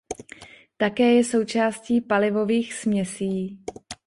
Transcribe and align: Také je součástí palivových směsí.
Také 0.77 1.13
je 1.13 1.23
součástí 1.23 2.01
palivových 2.01 2.73
směsí. 2.73 3.65